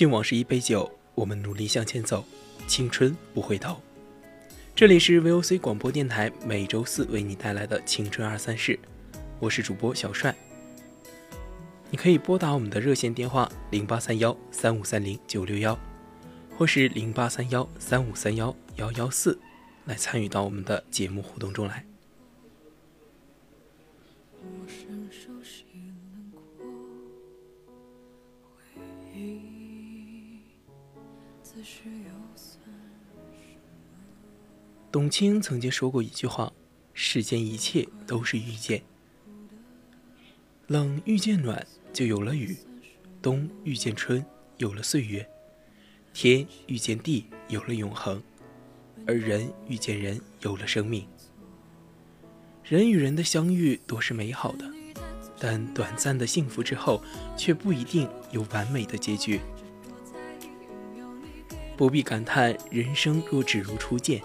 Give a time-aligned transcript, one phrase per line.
[0.00, 2.24] 敬往事一杯酒，我们努力向前走，
[2.66, 3.78] 青春不回头。
[4.74, 8.80] 这里是 VOC 广播电台，每周四为你带来的青春二三事，
[9.38, 10.34] 我是主播小帅。
[11.90, 15.78] 你可以拨打我们的热线电话零八三幺三五三零九六幺，
[16.56, 19.38] 或是零八三幺三五三幺幺幺四，
[19.84, 21.84] 来参与到我们的节目互动中来。
[24.40, 25.66] 陌生熟悉
[34.92, 36.52] 董卿曾经说过一句话
[36.92, 38.82] ：“世间一切都是遇见，
[40.66, 42.56] 冷遇见暖就有了雨，
[43.22, 44.24] 冬遇见春
[44.58, 45.28] 有了岁月，
[46.12, 48.20] 天遇见地有了永恒，
[49.06, 51.06] 而人遇见人有了生命。
[52.64, 54.68] 人与人的相遇多是美好的，
[55.38, 57.02] 但短暂的幸福之后，
[57.36, 59.40] 却不一定有完美的结局。
[61.80, 64.20] 不必感叹人生若只如初见。”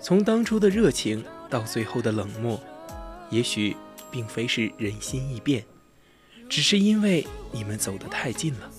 [0.00, 2.58] 从当初的热情到最后的冷漠，
[3.28, 3.76] 也许
[4.10, 5.62] 并非是人心易变，
[6.48, 8.70] 只是因为你们走得太近了。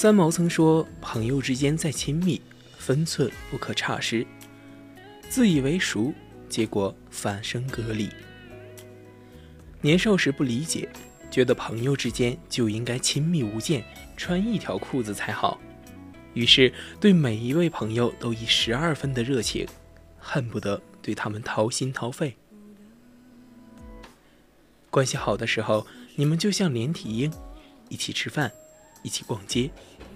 [0.00, 2.40] 三毛曾说：“朋友之间再亲密，
[2.78, 4.26] 分寸不可差失。
[5.28, 6.10] 自以为熟，
[6.48, 8.08] 结果反生隔离。
[9.82, 10.88] 年少时不理解，
[11.30, 13.84] 觉得朋友之间就应该亲密无间，
[14.16, 15.60] 穿一条裤子才好。
[16.32, 19.68] 于是对每一位朋友都以十二分的热情，
[20.18, 22.34] 恨不得对他们掏心掏肺。
[24.88, 25.86] 关系好的时候，
[26.16, 27.30] 你们就像连体婴，
[27.90, 28.50] 一起吃饭，
[29.02, 29.70] 一起逛街，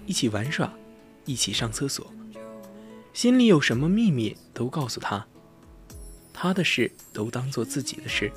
[0.05, 0.71] 一起玩耍，
[1.25, 2.05] 一起上厕所。
[3.13, 5.25] 心里有什么秘密都告诉他，
[6.33, 8.31] 他的事都当做自己的事。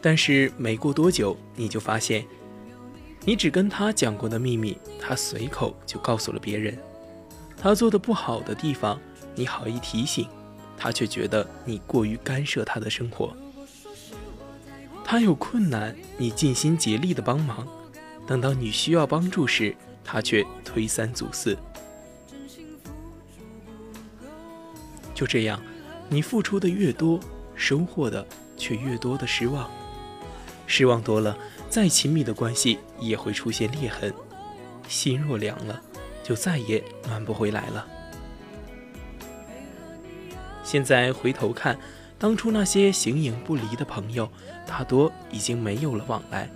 [0.00, 2.24] 但是没过多久，你就发现，
[3.24, 6.78] 你只跟他讲过的秘密，他随口就告诉了别人。
[7.56, 9.00] 他做的不好的地方，
[9.34, 10.28] 你好意提醒，
[10.76, 13.34] 他却觉得你过于干涉他的生活。
[15.04, 17.68] 他有困难，你尽心竭力的帮忙，
[18.26, 21.56] 等到你需要帮助时，他却推三阻四。
[25.14, 25.62] 就这样，
[26.08, 27.20] 你付出的越多，
[27.54, 28.26] 收获的
[28.56, 29.70] 却越多的失望。
[30.66, 31.36] 失望多了，
[31.68, 34.12] 再亲密的关系也会出现裂痕。
[34.88, 35.80] 心若凉了，
[36.24, 37.86] 就再也暖不回来了。
[40.64, 41.78] 现在回头看，
[42.18, 44.28] 当初那些形影不离的朋友，
[44.66, 46.48] 大多已经没有了往来。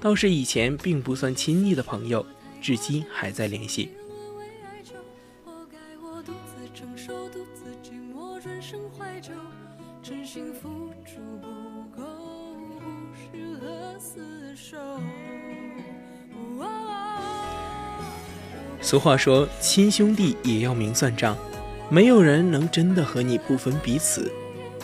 [0.00, 2.24] 倒是以前并不算亲昵的朋友，
[2.60, 3.90] 至今还在联系。
[18.82, 21.36] 俗话说，亲兄弟也要明算账，
[21.90, 24.32] 没有人能真的和你不分彼此。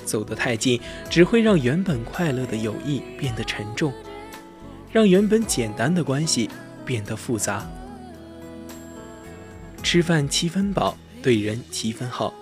[0.06, 0.80] 走得太近，
[1.10, 3.92] 只会让原本快乐的友谊变得沉重，
[4.92, 6.48] 让原本简单的关系
[6.84, 7.68] 变得复杂。
[9.82, 12.32] 吃饭七分饱，对人七分好，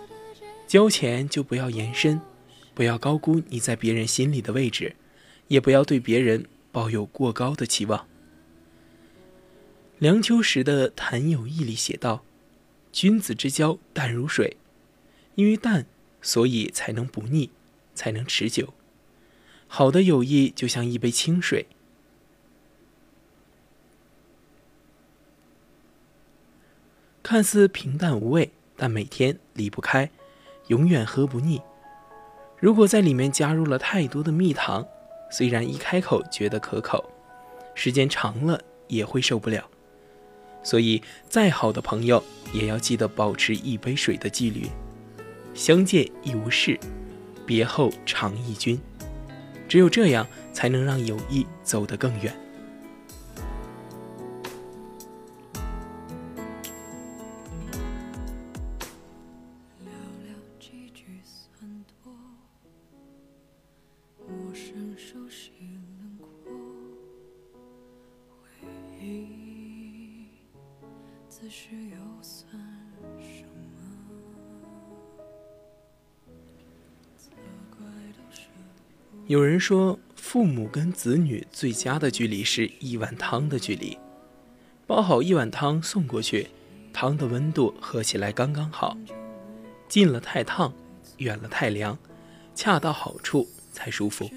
[0.66, 2.20] 交钱就不要延伸，
[2.74, 4.94] 不要高估你在别人心里的位置，
[5.48, 8.06] 也不要对别人抱有过高的期望。
[9.98, 12.24] 梁秋实的《谈友谊》里写道
[12.92, 14.56] ：“君子之交淡如水，
[15.34, 15.86] 因为淡，
[16.24, 17.50] 所以才能不腻，
[17.94, 18.72] 才能持久。
[19.68, 21.66] 好的友谊就像一杯清水，
[27.22, 30.10] 看似平淡无味，但每天离不开，
[30.68, 31.60] 永远喝不腻。
[32.58, 34.86] 如果在里面加入了太多的蜜糖，
[35.30, 37.12] 虽然一开口觉得可口，
[37.74, 39.68] 时间长了也会受不了。”
[40.64, 42.24] 所以，再好的朋友
[42.54, 44.70] 也要记得保持一杯水的纪律。
[45.54, 46.78] 相见亦无事，
[47.46, 48.78] 别后常忆君。
[49.68, 52.36] 只有这样，才能让友谊走得更远。
[59.80, 59.88] 寥
[60.22, 62.12] 寥几句算多，
[64.28, 65.52] 陌生熟悉
[65.98, 66.52] 轮廓，
[71.28, 72.60] 此时又算
[73.18, 73.73] 什么？
[79.26, 83.96] 有人说，父母跟子女最佳的距离是一碗汤的距离。
[84.86, 86.48] 煲好一碗汤送过去，
[86.92, 88.94] 汤的温度喝起来刚刚好，
[89.88, 90.70] 近了太烫，
[91.16, 91.96] 远了太凉，
[92.54, 94.28] 恰到好处才舒服。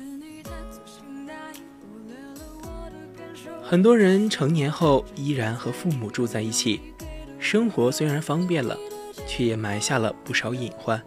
[3.62, 6.80] 很多人成年后依然和父母住在一起，
[7.40, 8.78] 生活虽然方便了，
[9.28, 11.04] 却也埋下了不少隐患。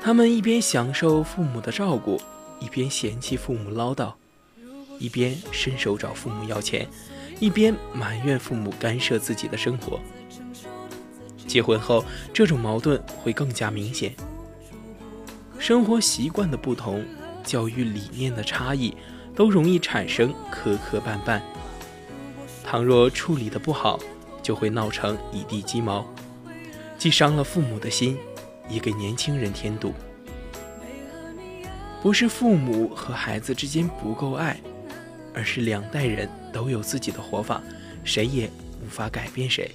[0.00, 2.20] 他们一边享受父母的照顾，
[2.62, 4.12] 一边嫌弃父母唠叨，
[5.00, 6.86] 一边伸手找父母要钱，
[7.40, 9.98] 一边埋怨父母干涉自己的生活。
[11.44, 14.14] 结婚后，这种矛盾会更加明显。
[15.58, 17.04] 生活习惯的不同，
[17.42, 18.94] 教育理念的差异，
[19.34, 21.40] 都容易产生磕磕绊绊。
[22.64, 23.98] 倘若处理的不好，
[24.40, 26.06] 就会闹成一地鸡毛，
[26.96, 28.16] 既伤了父母的心，
[28.68, 29.92] 也给年轻人添堵。
[32.02, 34.60] 不是父母和孩子之间不够爱，
[35.32, 37.62] 而是两代人都有自己的活法，
[38.02, 38.50] 谁也
[38.84, 39.70] 无法改变谁。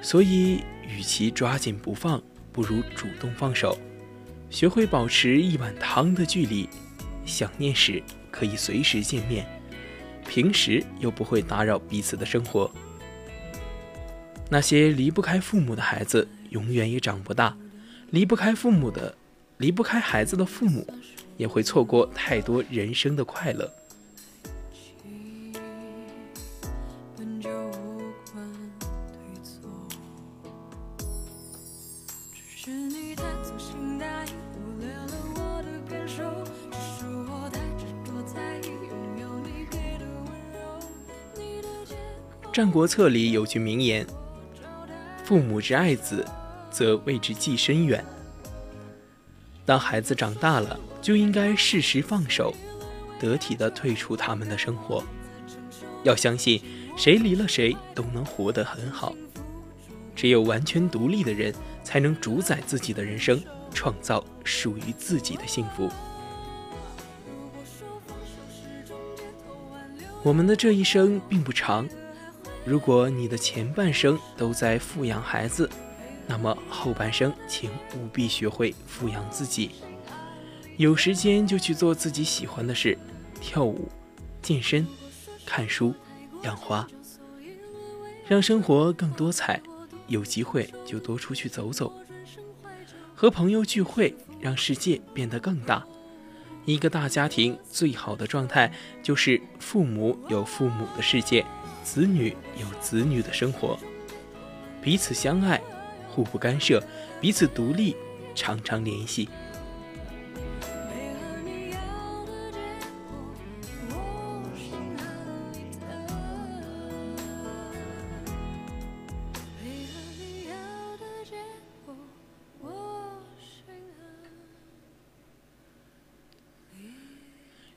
[0.00, 2.22] 所以，与其抓紧不放，
[2.52, 3.76] 不如主动放手，
[4.48, 6.66] 学会保持一碗汤的距离。
[7.26, 9.46] 想念时可以随时见面，
[10.26, 12.68] 平时又不会打扰彼此的生活。
[14.48, 17.54] 那些离不开父母的孩子，永远也长不大；
[18.10, 19.14] 离不开父母的，
[19.62, 20.84] 离不开孩子的父母，
[21.36, 23.72] 也会错过太多人生的快乐。
[42.54, 44.04] 《战国策》里有句名言
[45.24, 46.26] ：“父母之爱子，
[46.68, 48.04] 则为之计深远。”
[49.64, 52.52] 当孩子长大了，就应该适时放手，
[53.20, 55.02] 得体的退出他们的生活。
[56.02, 56.60] 要相信，
[56.96, 59.14] 谁离了谁都能活得很好。
[60.16, 61.54] 只有完全独立的人，
[61.84, 63.40] 才能主宰自己的人生，
[63.72, 65.88] 创造属于自己的幸福。
[70.24, 71.88] 我们的这一生并不长，
[72.64, 75.68] 如果你的前半生都在富养孩子，
[76.26, 79.70] 那么后半生请务必学会富养自己。
[80.76, 82.96] 有时间就去做自己喜欢的事，
[83.40, 83.88] 跳舞、
[84.40, 84.86] 健身、
[85.44, 85.94] 看书、
[86.42, 86.88] 养花，
[88.26, 89.60] 让生活更多彩。
[90.08, 91.90] 有机会就多出去走走，
[93.14, 95.82] 和朋友聚会，让世界变得更大。
[96.66, 98.70] 一个大家庭最好的状态
[99.02, 101.46] 就是父母有父母的世界，
[101.82, 103.78] 子女有子女的生活，
[104.82, 105.58] 彼此相爱，
[106.12, 106.82] 互不干涉，
[107.22, 107.96] 彼此独立，
[108.34, 109.28] 常常联系。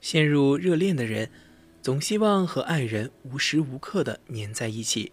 [0.02, 1.30] 陷入热恋的人，
[1.82, 5.12] 总希望和爱人无时无刻的粘在一起，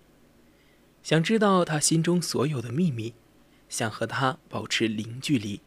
[1.02, 3.14] 想知道他心中所有的秘密，
[3.68, 5.60] 想和他保持零距离。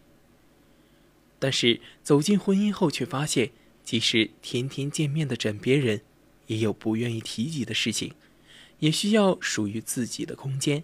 [1.38, 3.51] 但是走进婚姻后，却发现，
[3.84, 6.01] 即使天天见面的枕边人，
[6.48, 8.13] 也有不愿意提及的事情，
[8.80, 10.84] 也需要属于自己的空间。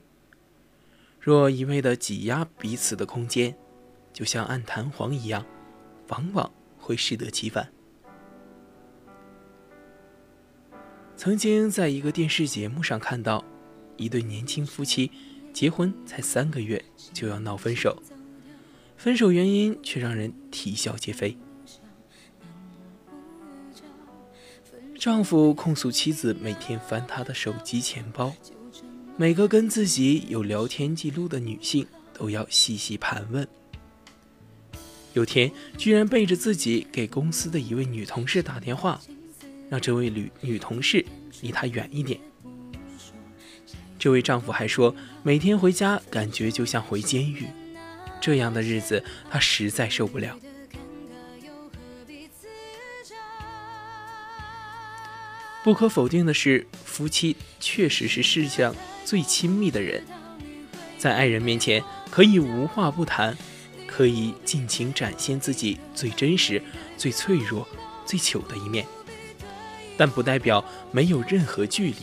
[1.20, 3.55] 若一味的挤压彼此的空间，
[4.12, 5.46] 就像按弹簧一样，
[6.10, 7.72] 往往会适得其反。
[11.15, 13.46] 曾经在一个电视节目上看到，
[13.98, 15.12] 一对年轻夫妻
[15.53, 16.83] 结婚才三个月
[17.13, 18.01] 就要闹分手，
[18.98, 21.38] 分手原因却让人啼笑皆非。
[24.98, 28.36] 丈夫控诉妻子每天翻他的手机、钱包，
[29.17, 33.48] 每个跟自己有聊天记录的女性都要细细盘问。
[35.13, 39.01] 有天，居然背着自己给公司的一位女同事打电话，
[39.69, 41.05] 让这位女女同事
[41.41, 42.19] 离他远一点。
[44.01, 47.46] 这位丈夫还说，每天回家感觉就像回监狱，
[48.20, 50.36] 这样的日子他实在受不了。
[55.63, 60.03] 不可否定的是，夫妻确实是世上最亲密的人，
[60.98, 63.38] 在爱人面前可以无话不谈，
[63.86, 66.60] 可以尽情展现自己最真实、
[66.98, 67.67] 最脆弱、
[68.03, 68.84] 最糗的一面，
[69.96, 71.98] 但不代表没有任何距离。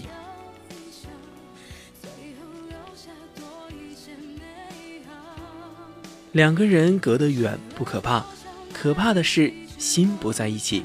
[6.33, 8.25] 两个人隔得远不可怕，
[8.73, 10.85] 可怕的是心不在一起。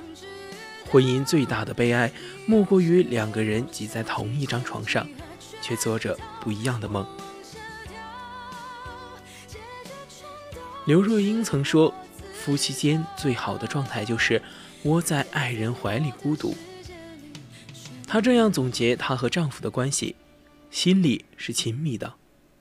[0.90, 2.12] 婚姻最大的悲哀，
[2.46, 5.08] 莫过于两个人挤在同一张床上，
[5.62, 7.06] 却做着不一样的梦。
[10.86, 11.94] 刘若英曾说
[12.34, 14.42] ：“夫妻间最好的状态就是
[14.84, 16.56] 窝在爱人怀里孤独。”
[18.08, 20.16] 她这样总结她和丈夫的关系：
[20.70, 22.14] 心里是亲密的，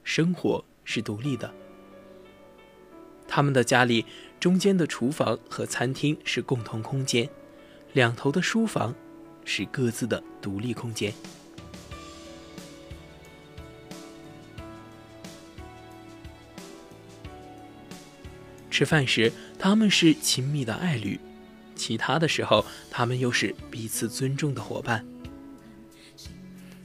[0.03, 1.53] 生活是独立的。
[3.35, 4.05] 他们的家里
[4.39, 7.27] 中间的厨房和餐厅是共同空间。
[7.95, 8.95] 两头的书房
[9.43, 11.11] 是各自的独立空间。
[18.71, 21.19] 吃饭时，他们是亲密的爱侣；
[21.75, 25.07] 其他的时候，他们又是彼此尊重的伙伴。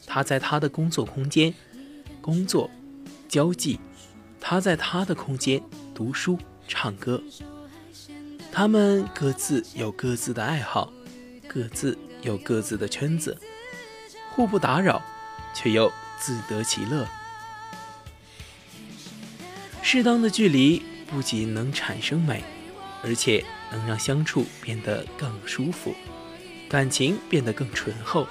[0.05, 1.53] 他在他的工作空间
[2.21, 2.71] 工作、
[3.27, 3.77] 交际；
[4.39, 5.61] 他在他的空间
[5.97, 6.37] 读书、
[6.67, 7.19] 唱歌。
[8.51, 10.93] 他们各自有各自的爱好。
[11.47, 13.35] 各自有各自的圈子，
[14.29, 15.01] 互不打扰，
[15.55, 17.07] 却又自得其乐。
[19.81, 22.43] 适当的距离不仅能产生美，
[23.01, 25.95] 而且能让相处变得更舒服，
[26.69, 28.27] 感情变得更醇厚。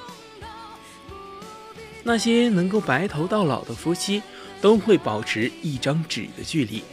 [2.05, 4.23] 那些能够白头到老的夫妻，
[4.61, 6.85] 都会保持一张纸的距离。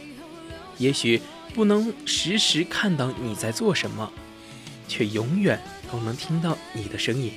[0.78, 1.20] 也许
[1.54, 4.12] 不能时时看到你在做什么，
[4.88, 5.60] 却永远。
[5.92, 7.32] 都能听到你的声音。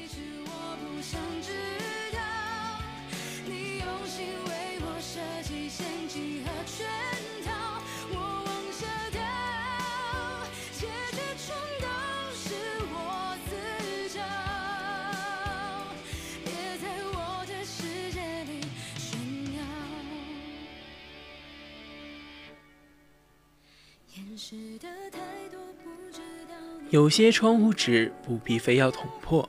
[26.97, 29.47] 有些窗户纸不必非要捅破，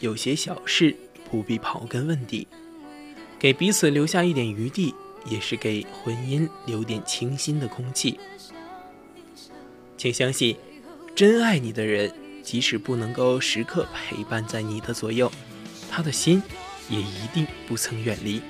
[0.00, 0.94] 有些小事
[1.30, 2.46] 不必刨根问底，
[3.38, 8.20] 给彼此留下一点余地，也是给婚姻留点清新的空气。
[9.96, 10.54] 请相信，
[11.16, 15.32] 真爱你的人，即使不能够时刻陪伴在你的左右，
[15.90, 16.42] 他的心
[16.90, 18.42] 也一定不曾远离。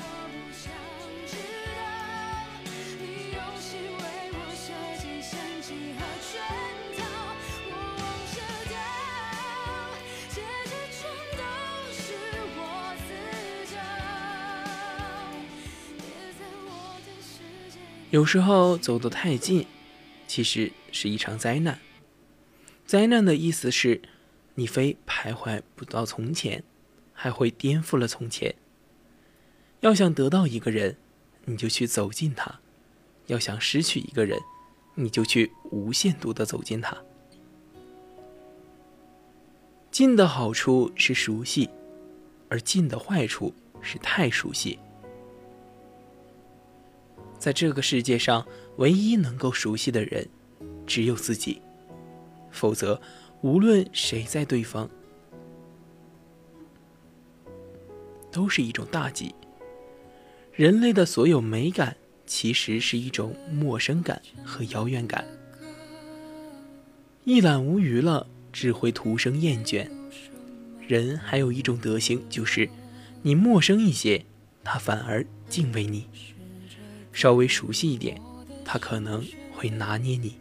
[18.21, 19.65] 有时候走得太近，
[20.27, 21.79] 其实是一场灾难。
[22.85, 24.03] 灾难的意思是，
[24.57, 26.63] 你非徘徊不到从前，
[27.15, 28.55] 还会颠覆了从前。
[29.81, 30.99] 要想得到一个人，
[31.47, 32.61] 你就去走近他；
[33.29, 34.39] 要想失去一个人，
[34.97, 36.95] 你就去无限度的走近他。
[39.91, 41.71] 近的好处是熟悉，
[42.51, 44.79] 而近的坏处是太熟悉。
[47.41, 50.29] 在这个世界上，唯一能够熟悉的人，
[50.87, 51.61] 只有自己。
[52.51, 53.01] 否则，
[53.41, 54.89] 无论谁在对方，
[58.31, 59.35] 都是一种大忌。
[60.53, 65.25] 人类的所有美感，其实是一种陌生感和遥远感。
[67.25, 69.89] 一览无余了，只会徒生厌倦。
[70.87, 72.69] 人还有一种德行，就是
[73.23, 74.27] 你陌生一些，
[74.63, 76.07] 他反而敬畏你。
[77.13, 78.21] 稍微熟悉一点
[78.65, 80.41] 他可能会拿捏你。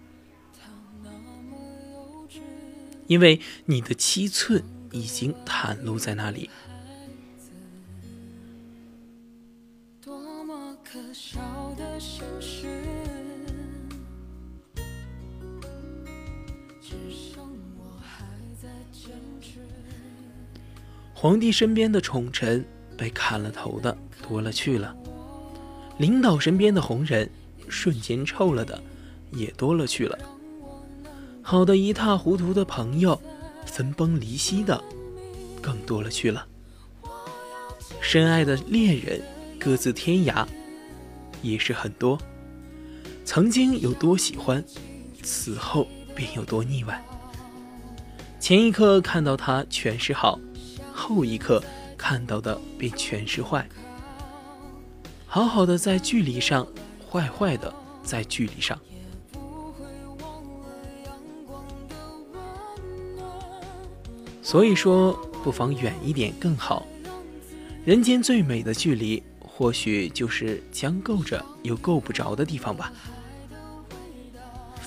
[3.10, 6.48] 因为你的七寸已经袒露在那里。
[10.00, 11.40] 多么可笑
[11.76, 12.84] 的心事
[16.80, 17.44] 只剩
[17.80, 18.24] 我还
[18.62, 19.12] 在坚
[19.42, 19.60] 持
[21.16, 22.64] 皇帝身边的宠臣
[22.96, 24.96] 被砍了头的多了去了。
[26.00, 27.30] 领导身边的红人
[27.68, 28.82] 瞬间臭了的
[29.32, 30.18] 也多了去了，
[31.42, 33.22] 好的一塌糊涂的朋友
[33.66, 34.82] 分崩离析的
[35.62, 36.48] 更多了去了，
[38.00, 39.22] 深爱的恋人
[39.60, 40.48] 各自天涯
[41.42, 42.18] 也是很多，
[43.26, 44.64] 曾经有多喜欢，
[45.22, 47.04] 此后便有多腻歪。
[48.40, 50.40] 前一刻看到他全是好，
[50.94, 51.62] 后一刻
[51.98, 53.68] 看到的便全是坏。
[55.32, 56.68] 好好的在距离上，
[57.08, 57.72] 坏坏的
[58.02, 58.78] 在距离上。
[64.42, 66.88] 所以说，不妨远一点更好。
[67.86, 72.92] 人间最美的距离，或许就是将够着又够不着的地方吧。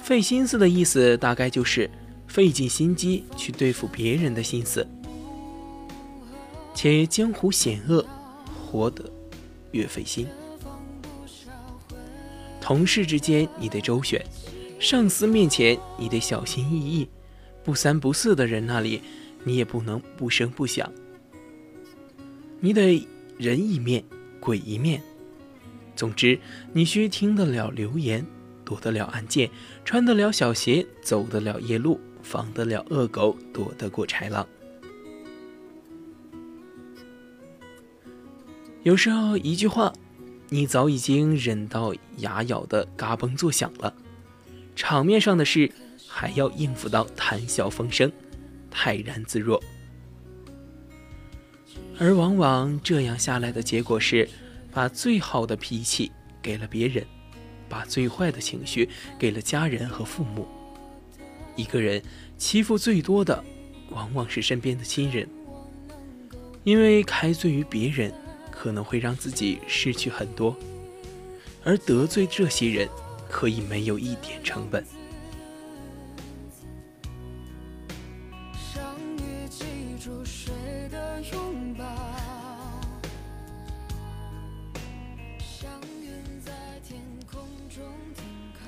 [0.03, 1.89] 费心思的意思，大概就是
[2.27, 4.85] 费尽心机去对付别人的心思。
[6.75, 8.05] 且江湖险恶，
[8.67, 9.09] 活得
[9.73, 10.27] 越费心。
[12.61, 14.25] 同事之间你得周旋，
[14.79, 17.09] 上司面前你得小心翼翼，
[17.65, 19.03] 不三不四的人那里
[19.43, 20.91] 你也不能不声不响。
[22.61, 24.05] 你得人一面，
[24.39, 25.03] 鬼一面。
[25.97, 26.39] 总之，
[26.73, 28.25] 你需听得了流言，
[28.65, 29.51] 躲得了暗箭，
[29.85, 34.47] 穿得了小鞋，走得了夜路，防得了恶狗，躲得过豺狼。
[38.83, 39.93] 有时候一句话，
[40.49, 43.95] 你早已经忍到牙咬得嘎嘣作响了，
[44.75, 45.71] 场面上的事
[46.09, 48.11] 还要应付到谈笑风生，
[48.73, 49.63] 泰然自若。
[51.97, 54.29] 而往往这样下来的结果是，
[54.73, 56.11] 把最好的脾气
[56.43, 57.07] 给了别人，
[57.69, 60.49] 把最坏的情绪给了家人和父母。
[61.55, 62.03] 一个人
[62.37, 63.45] 欺负最多的，
[63.91, 65.29] 往往是身边的亲人，
[66.65, 68.13] 因为开罪于别人。
[68.63, 70.57] 可能会让自己失去很多，
[71.65, 72.89] 而得罪这些人，
[73.29, 74.87] 可以没有一点成本。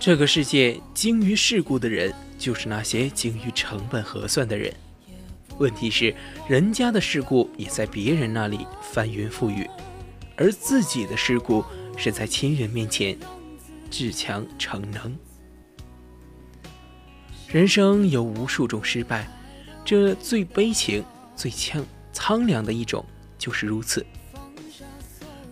[0.00, 4.74] 这个世界精于世故的人，就是那些精于成本核算的人。
[5.59, 6.14] 问题是，
[6.49, 9.69] 人家的事故也在别人那里翻云覆雨。
[10.37, 11.64] 而自己的事故
[11.97, 13.17] 是在亲人面前
[13.90, 15.17] 自强逞能。
[17.47, 19.29] 人生有无数种失败，
[19.85, 21.05] 这最悲情、
[21.37, 23.05] 最呛苍凉的一种
[23.38, 24.05] 就是如此。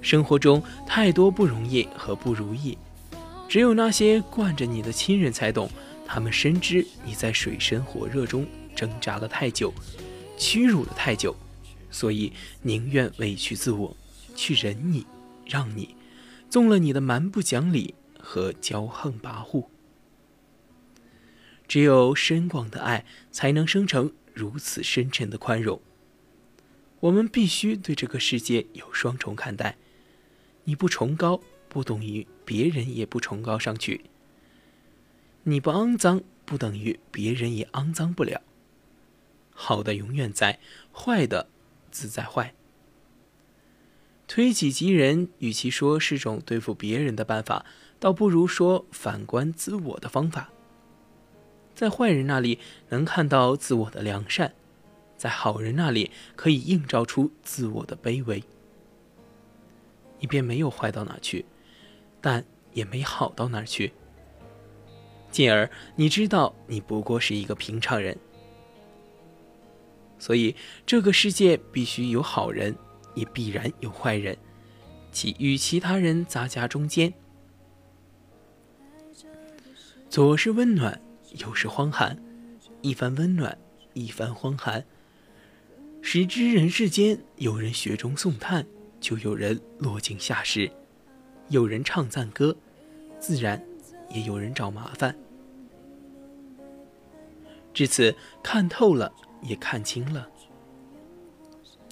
[0.00, 2.76] 生活中太多不容易和不如意，
[3.48, 5.70] 只有那些惯着你的亲人才懂。
[6.04, 9.72] 他们深知你在水深火热中挣扎了太久，
[10.38, 11.36] 屈辱了太久，
[11.90, 12.32] 所以
[12.62, 13.96] 宁愿委屈自我。
[14.34, 15.06] 去忍你，
[15.44, 15.94] 让你，
[16.48, 19.66] 纵了你的蛮不讲理和骄横跋扈。
[21.68, 25.82] 只有深广的爱，才能生成如此深沉的宽容。
[27.00, 29.76] 我们必须对这个世界有双重看待。
[30.64, 34.02] 你不崇高，不等于别人也不崇高上去。
[35.42, 38.40] 你不肮脏，不等于别人也肮脏不了。
[39.52, 40.58] 好的永远在，
[40.92, 41.48] 坏的
[41.90, 42.54] 自在坏。
[44.26, 47.66] 推己及人，与其说是种对付别人的办法，
[48.00, 50.50] 倒不如说反观自我的方法。
[51.74, 54.54] 在坏人那里能看到自我的良善，
[55.16, 58.42] 在好人那里可以映照出自我的卑微。
[60.18, 61.44] 你便没有坏到哪去，
[62.20, 63.92] 但也没好到哪去。
[65.30, 68.16] 进而你知道，你不过是一个平常人。
[70.22, 70.54] 所以，
[70.86, 72.72] 这个世界必须有好人。
[73.14, 74.34] 也必然有坏人，
[75.10, 77.12] 其与其他人杂夹中间，
[80.08, 80.98] 左是温暖，
[81.32, 82.16] 右是荒寒，
[82.80, 83.58] 一番温暖，
[83.92, 84.82] 一番荒寒，
[86.00, 88.66] 使之人世间有人雪中送炭，
[88.98, 90.70] 就有人落井下石；
[91.50, 92.56] 有人唱赞歌，
[93.20, 93.62] 自然
[94.08, 95.14] 也有人找麻烦。
[97.74, 100.28] 至此，看透了，也看清了。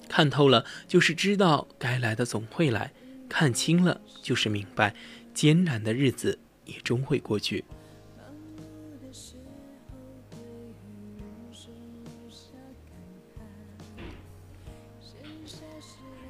[0.09, 2.91] 看透了，就是知道该来的总会来；
[3.29, 4.93] 看清了，就是明白
[5.33, 7.63] 艰难的日子也终会过去。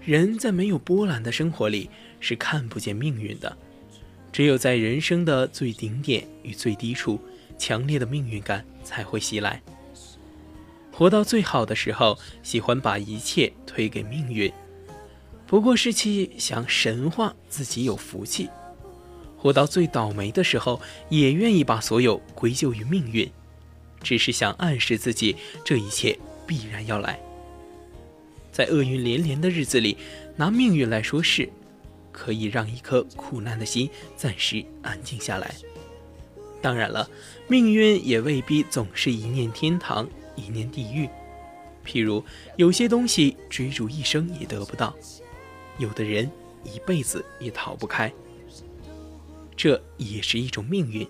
[0.03, 3.55] 人在没有波澜的生活里，是看不见命运的，
[4.31, 7.19] 只有在人生的最顶点与最低处，
[7.57, 9.61] 强烈的命运感才会袭来。
[10.91, 14.51] 活到最好的时候，喜欢把一切推给命运，
[15.47, 18.47] 不过是去想神化自己有福气；
[19.37, 23.31] 活到最倒霉的时候，也愿意把所有归咎于命运，
[24.03, 27.19] 只是想暗示自己这一切必然要来。
[28.51, 29.97] 在厄运连连的日子里，
[30.35, 31.49] 拿命运来说事，
[32.11, 35.55] 可以让一颗苦难的心暂时安静下来。
[36.61, 37.09] 当然了，
[37.47, 40.07] 命运也未必总是一念天堂。
[40.41, 41.07] 一念地狱，
[41.85, 42.23] 譬如
[42.57, 44.95] 有些东西追逐一生也得不到，
[45.77, 46.29] 有的人
[46.63, 48.11] 一辈子也逃不开，
[49.55, 51.07] 这也是一种命运。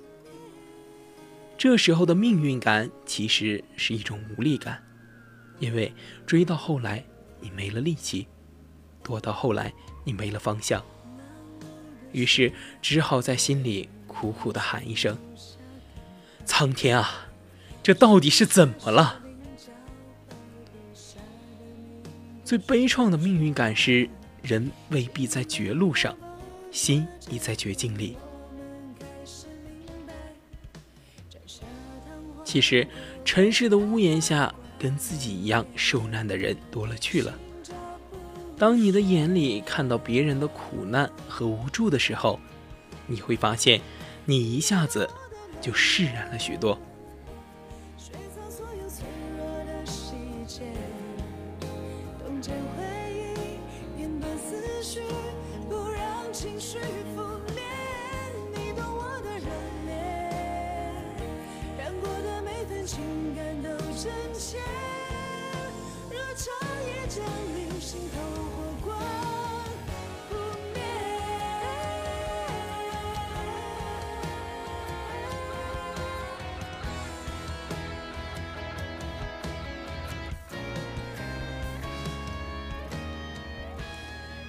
[1.58, 4.84] 这时候的命运感其实是一种无力感，
[5.60, 5.94] 因为
[6.26, 7.04] 追到后来
[7.40, 8.28] 你没了力气，
[9.04, 9.72] 躲到后来
[10.04, 10.84] 你没了方向，
[12.12, 15.18] 于是只好在心里苦苦的喊一声
[16.46, 17.28] ：“苍天啊！”
[17.84, 19.20] 这到底是怎么了？
[22.46, 24.10] 最悲怆的命运感是，
[24.42, 26.16] 人未必在绝路上，
[26.72, 28.18] 心已在绝境里。
[32.44, 32.86] 其实，
[33.24, 37.34] 尘世的屋檐下，跟自己一样受难的人多了去了。
[38.58, 42.40] 当你的眼里看到别人的苦难和无助的时候，
[43.08, 43.82] 你会发现，
[44.26, 45.10] 你一下子
[45.62, 46.78] 就释然了许多。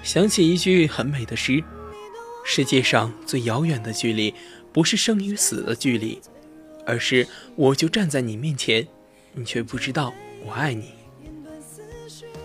[0.03, 1.63] 想起一句很美的诗
[2.45, 4.35] ：“世界上最遥远的距离，
[4.73, 6.21] 不是生与死的距离，
[6.85, 8.87] 而是我就站在你面前，
[9.33, 10.13] 你却不知道
[10.45, 10.91] 我爱你。”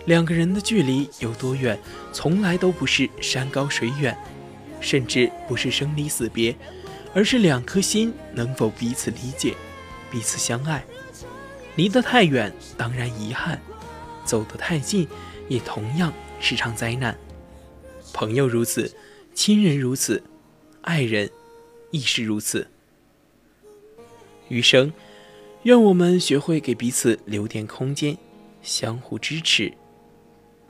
[0.06, 1.78] 两个人的距离有多远，
[2.12, 4.16] 从来都不是山高水远，
[4.80, 6.56] 甚至不是生离死别，
[7.12, 9.54] 而是两颗心能否彼此理解、
[10.10, 10.84] 彼此相爱。
[11.74, 13.58] 离得太远，当然遗憾；
[14.24, 15.08] 走得太近，
[15.48, 17.18] 也同样是场灾难。
[18.12, 18.94] 朋友如此，
[19.34, 20.22] 亲人如此，
[20.82, 21.30] 爱人
[21.90, 22.68] 亦是如此。
[24.48, 24.92] 余生，
[25.62, 28.16] 愿我们学会给彼此留点空间，
[28.62, 29.72] 相互支持，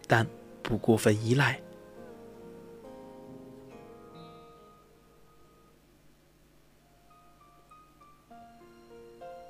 [0.06, 0.26] 但
[0.62, 1.60] 不过分依赖。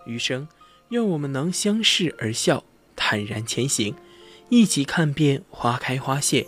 [0.07, 0.47] 余生，
[0.89, 2.65] 愿我们能相视而笑，
[2.97, 3.95] 坦然前行，
[4.49, 6.47] 一起看遍花开花谢，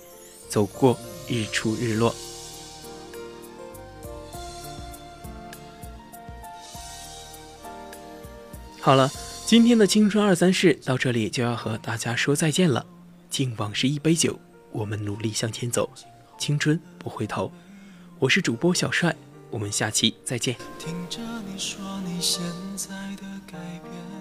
[0.49, 0.99] 走过。
[1.31, 2.15] 日出日落。
[8.81, 9.09] 好了，
[9.47, 12.85] 今天的青春二三事到这里就要和大家说再见了。
[13.29, 14.37] 敬往事一杯酒，
[14.73, 15.89] 我们努力向前走，
[16.37, 17.53] 青春不回头。
[18.19, 19.15] 我是主播小帅，
[19.51, 20.57] 我们下期再见。
[20.79, 22.43] 听着你说你现
[22.77, 24.20] 在的改变。